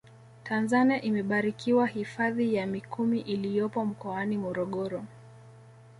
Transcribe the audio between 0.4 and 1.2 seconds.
tanzania